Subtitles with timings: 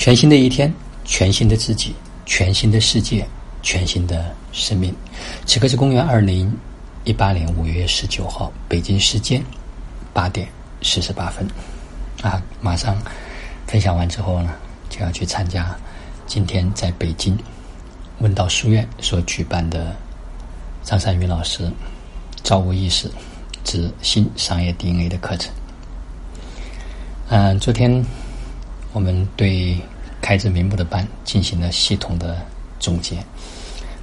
[0.00, 0.72] 全新的一天，
[1.04, 1.94] 全新的自己，
[2.24, 3.22] 全新的世界，
[3.60, 4.94] 全新的生命。
[5.44, 6.50] 此刻是公元二零
[7.04, 9.44] 一八年五月十九号，北京时间
[10.14, 10.48] 八点
[10.80, 11.46] 四十八分。
[12.22, 12.96] 啊，马上
[13.66, 14.54] 分享完之后呢，
[14.88, 15.76] 就要去参加
[16.26, 17.38] 今天在北京
[18.20, 19.94] 问道书院所举办的
[20.82, 21.70] 张三宇老师
[22.42, 23.06] 造物意识
[23.64, 25.52] 之新商业 DNA 的课程。
[27.28, 28.02] 嗯，昨天。
[28.92, 29.76] 我们对
[30.20, 32.36] 开智明目的班进行了系统的
[32.80, 33.16] 总结，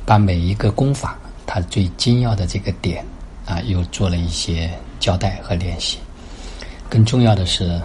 [0.06, 3.06] 把每一个功法它最精要的这个点
[3.46, 5.98] 啊，又做了一些交代和练习。
[6.90, 7.82] 更重要的是，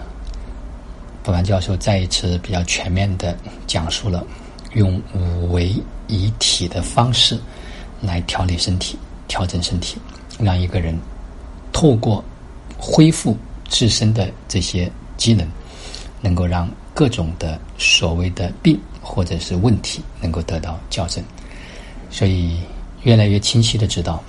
[1.25, 4.25] 布兰教授再一次比较全面的讲述了
[4.75, 5.75] 用五维
[6.07, 7.37] 一体的方式
[8.01, 8.97] 来调理身体、
[9.27, 9.99] 调整身体，
[10.39, 10.97] 让一个人
[11.73, 12.25] 透过
[12.79, 13.37] 恢复
[13.69, 15.45] 自身的这些机能，
[16.21, 16.71] 能够让。
[16.95, 21.25] 各种的所谓的病或者是问题能够得到校正，
[22.11, 22.61] 所以
[23.03, 24.23] 越来越清晰的知道，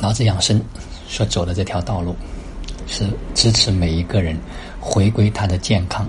[0.00, 0.62] 老子养生
[1.08, 2.14] 所走的这条道路
[2.86, 4.38] 是支持每一个人
[4.80, 6.08] 回归他的健康，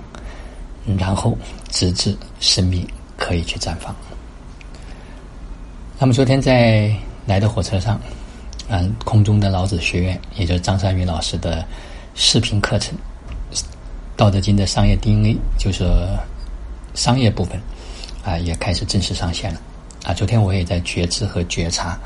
[0.98, 1.36] 然后
[1.68, 3.94] 直至生命可以去绽放。
[5.98, 6.94] 那么昨天在
[7.26, 8.00] 来的火车上，
[8.68, 11.66] 嗯，空中的老子学院，也就是张三云老师的
[12.14, 12.96] 视频课程。
[14.20, 15.82] 《道德经》的商业 DNA 就是
[16.92, 17.58] 商业部分
[18.22, 19.58] 啊，也开始正式上线了
[20.04, 20.12] 啊。
[20.12, 21.98] 昨天我也在觉知和觉察，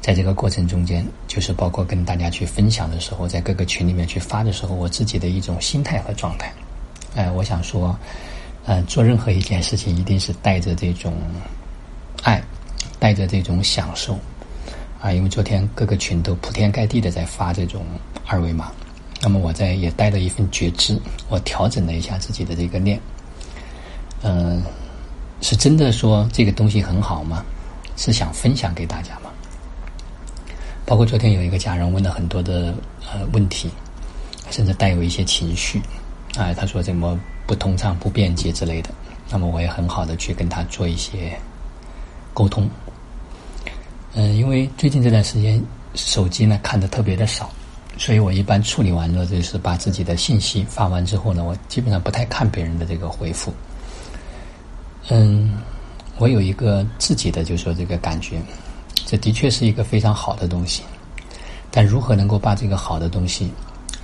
[0.00, 6.52] 在这个过程中间，就是包括跟大家去分享的时候，在各个群里面去发的时候，我自己的一种心态和状态。
[7.14, 7.96] 哎，我想说，
[8.64, 11.14] 嗯，做任何一件事情，一定是带着这种
[12.24, 12.42] 爱，
[12.98, 14.18] 带着这种享受
[15.00, 15.12] 啊。
[15.12, 17.84] 因为昨天各个群都铺天盖地的在发这种
[18.26, 18.72] 二维码。
[19.22, 23.00] 那么我在也带了一份觉知，我调整了一下自己的这个念，
[24.22, 24.60] 嗯，
[25.40, 27.44] 是真的说这个东西很好吗？
[27.96, 29.30] 是想分享给大家吗？
[30.84, 32.74] 包括昨天有一个家人问了很多的
[33.12, 33.70] 呃问题，
[34.50, 35.80] 甚至带有一些情绪，
[36.36, 37.16] 啊，他说怎么
[37.46, 38.90] 不通畅、不便捷之类的。
[39.30, 41.38] 那么我也很好的去跟他做一些
[42.34, 42.68] 沟通，
[44.14, 45.62] 嗯，因为最近这段时间
[45.94, 47.48] 手机呢看的特别的少。
[47.98, 53.52] 所以我一般处理完了，就是把自己的信息发完之后呢，我基本上不太看别人的这个回复。
[55.08, 55.60] 嗯，
[56.18, 58.40] 我有一个自己的，就说这个感觉，
[59.06, 60.82] 这的确是一个非常好的东西。
[61.70, 63.50] 但如何能够把这个好的东西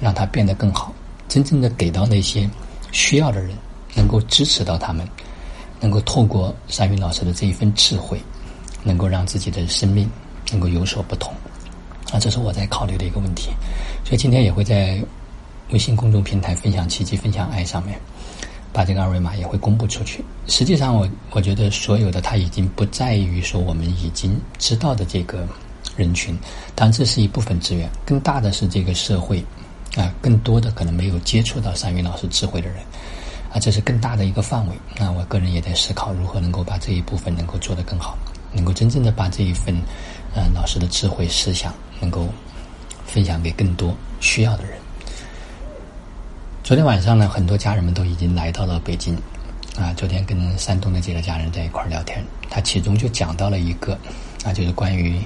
[0.00, 0.92] 让它变得更好，
[1.28, 2.48] 真正的给到那些
[2.92, 3.50] 需要的人，
[3.94, 5.06] 能够支持到他们，
[5.80, 8.20] 能够透过山云老师的这一份智慧，
[8.82, 10.08] 能够让自己的生命
[10.50, 11.32] 能够有所不同。
[12.12, 13.50] 啊，这是我在考虑的一个问题，
[14.04, 15.02] 所以今天也会在
[15.70, 18.00] 微信公众平台分享奇迹、分享爱上面，
[18.72, 20.24] 把这个二维码也会公布出去。
[20.46, 25.46] 实际上，我我觉得所有的它已经不在于说我们已经知道的这个
[25.96, 26.34] 人群，
[26.74, 29.44] 当然这是一部分资源，更大的是这个社会
[29.94, 32.78] 啊，更多的可能没有接触到三云老师智慧的人
[33.52, 34.74] 啊，这是更大的一个范围。
[34.96, 38.16] 那我个人也在思考如何能够把这一部分能够做得更好，
[38.50, 39.74] 能够真正的把这一份
[40.34, 41.74] 嗯老师的智慧思想。
[42.00, 42.28] 能够
[43.06, 44.72] 分享给更多需要的人。
[46.62, 49.16] 昨天晚上呢，很多家人们都已经来到了北京。
[49.78, 52.20] 啊，昨天跟山东的几个家人在一块儿聊天，
[52.50, 53.96] 他其中就讲到了一个，
[54.42, 55.20] 啊，就是关于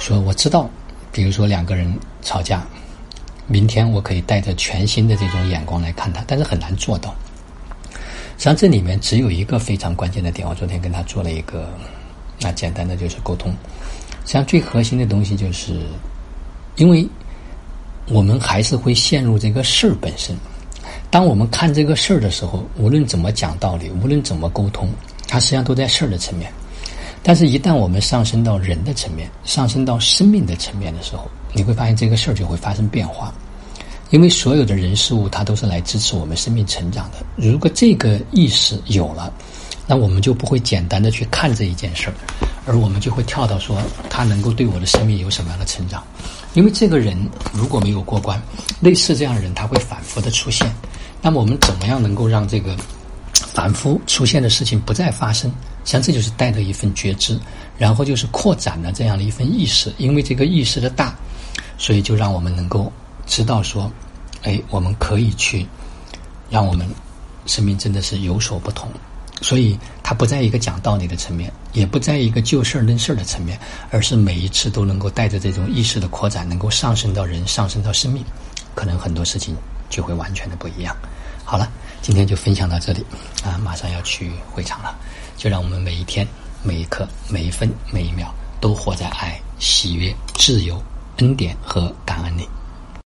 [0.00, 0.68] 说我知道，
[1.12, 2.66] 比如说两个人吵架，
[3.46, 7.14] 明天我可以带着全新的这种眼光来看他，但是很难做到。
[8.36, 11.72] 实际上这里面只有一个非常关键的点，我昨天跟他做了一个，
[12.40, 13.54] 那简单的就是沟通。
[14.28, 15.80] 实际上，最核心的东西就是，
[16.76, 17.08] 因为
[18.10, 20.36] 我们还是会陷入这个事儿本身。
[21.10, 24.90] 当我们看这个事儿的时候，无论怎么讲道理，无论怎么沟通，
[25.26, 26.52] 它实际上都在事儿的层面。
[27.22, 33.32] 但是，一旦我们上升到人的层面，上升到生命的层面的时候，你会发现这个事儿就会发生变化。
[34.10, 37.16] 因为所有的人事物，它都是来支持我们生命成长的。
[37.34, 39.32] 如果这个意识有了，
[39.86, 42.14] 那我们就不会简单的去看这一件事儿。
[42.68, 43.80] 而我们就会跳到说，
[44.10, 46.04] 他能够对我的生命有什么样的成长？
[46.52, 47.16] 因为这个人
[47.52, 48.40] 如果没有过关，
[48.80, 50.70] 类似这样的人他会反复的出现。
[51.22, 52.76] 那么我们怎么样能够让这个
[53.32, 55.50] 反复出现的事情不再发生？
[55.84, 57.40] 实际上这就是带着一份觉知，
[57.78, 59.90] 然后就是扩展了这样的一份意识。
[59.96, 61.16] 因为这个意识的大，
[61.78, 62.92] 所以就让我们能够
[63.26, 63.90] 知道说，
[64.42, 65.66] 哎，我们可以去
[66.50, 66.86] 让我们
[67.46, 68.90] 生命真的是有所不同。
[69.40, 73.58] 所以，它不在一个讲道理的层面，也不在一个就事论事的层面，
[73.90, 78.24] 而是每一次都能够带着这种意识的扩展，能够上升到人，上升到生命，
[78.74, 79.54] 可能很多事情
[79.88, 80.96] 就会完全的不一样。
[81.44, 81.70] 好了，
[82.02, 83.04] 今天就分享到这里
[83.44, 84.94] 啊，马上要去会场了，
[85.36, 86.26] 就让我们每一天、
[86.62, 90.82] 每一刻、每一分、每一秒都活在爱、喜悦、自由、
[91.18, 92.48] 恩典和感恩里。